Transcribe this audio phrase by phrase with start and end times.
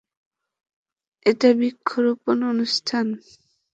[1.25, 3.05] এটা বৃক্ষরোপণ অনুষ্ঠান।